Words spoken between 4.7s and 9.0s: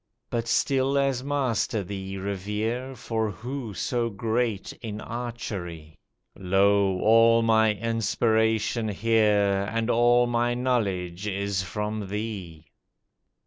in archery! Lo, all my inspiration